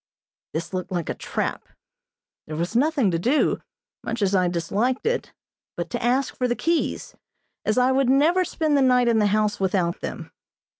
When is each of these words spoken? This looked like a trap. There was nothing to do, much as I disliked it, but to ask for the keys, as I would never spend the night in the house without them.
This 0.53 0.73
looked 0.73 0.91
like 0.91 1.09
a 1.09 1.13
trap. 1.13 1.67
There 2.47 2.55
was 2.55 2.75
nothing 2.75 3.11
to 3.11 3.19
do, 3.19 3.61
much 4.03 4.23
as 4.23 4.33
I 4.33 4.47
disliked 4.47 5.05
it, 5.05 5.31
but 5.77 5.91
to 5.91 6.03
ask 6.03 6.35
for 6.35 6.47
the 6.47 6.55
keys, 6.55 7.13
as 7.65 7.77
I 7.77 7.91
would 7.91 8.09
never 8.09 8.43
spend 8.43 8.75
the 8.75 8.81
night 8.81 9.07
in 9.07 9.19
the 9.19 9.27
house 9.27 9.59
without 9.59 10.01
them. 10.01 10.31